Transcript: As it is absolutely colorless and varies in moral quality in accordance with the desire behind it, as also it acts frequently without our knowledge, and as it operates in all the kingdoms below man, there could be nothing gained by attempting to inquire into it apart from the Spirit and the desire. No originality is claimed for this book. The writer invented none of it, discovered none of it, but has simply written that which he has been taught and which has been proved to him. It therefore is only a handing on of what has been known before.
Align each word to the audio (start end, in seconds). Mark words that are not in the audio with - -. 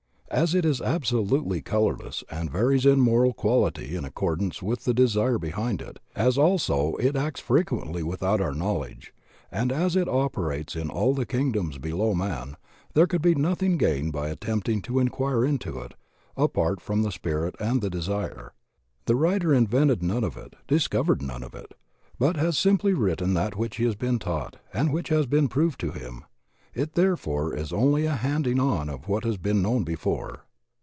As 0.33 0.55
it 0.55 0.63
is 0.63 0.79
absolutely 0.79 1.59
colorless 1.61 2.23
and 2.31 2.49
varies 2.49 2.85
in 2.85 3.01
moral 3.01 3.33
quality 3.33 3.97
in 3.97 4.05
accordance 4.05 4.61
with 4.61 4.85
the 4.85 4.93
desire 4.93 5.37
behind 5.37 5.81
it, 5.81 5.99
as 6.15 6.37
also 6.37 6.95
it 6.95 7.17
acts 7.17 7.41
frequently 7.41 8.01
without 8.01 8.39
our 8.39 8.53
knowledge, 8.53 9.13
and 9.51 9.73
as 9.73 9.97
it 9.97 10.07
operates 10.07 10.73
in 10.73 10.89
all 10.89 11.13
the 11.13 11.25
kingdoms 11.25 11.79
below 11.79 12.13
man, 12.13 12.55
there 12.93 13.07
could 13.07 13.21
be 13.21 13.35
nothing 13.35 13.75
gained 13.77 14.13
by 14.13 14.29
attempting 14.29 14.81
to 14.83 14.99
inquire 14.99 15.43
into 15.43 15.79
it 15.81 15.95
apart 16.37 16.79
from 16.79 17.01
the 17.03 17.11
Spirit 17.11 17.53
and 17.59 17.81
the 17.81 17.89
desire. 17.89 18.53
No 19.09 19.15
originality 19.15 19.17
is 19.17 19.17
claimed 19.17 19.19
for 19.19 19.19
this 19.19 19.19
book. 19.19 19.19
The 19.19 19.21
writer 19.21 19.53
invented 19.53 20.03
none 20.07 20.23
of 20.23 20.37
it, 20.37 20.55
discovered 20.65 21.21
none 21.21 21.43
of 21.43 21.53
it, 21.53 21.73
but 22.17 22.37
has 22.37 22.57
simply 22.57 22.93
written 22.93 23.33
that 23.33 23.57
which 23.57 23.75
he 23.75 23.83
has 23.83 23.95
been 23.95 24.17
taught 24.17 24.55
and 24.73 24.93
which 24.93 25.09
has 25.09 25.25
been 25.25 25.49
proved 25.49 25.81
to 25.81 25.91
him. 25.91 26.23
It 26.73 26.93
therefore 26.93 27.53
is 27.53 27.73
only 27.73 28.05
a 28.05 28.15
handing 28.15 28.57
on 28.57 28.87
of 28.87 29.09
what 29.09 29.25
has 29.25 29.35
been 29.35 29.61
known 29.61 29.83
before. 29.83 30.43